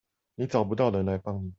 [0.35, 1.49] 你找不到人來幫你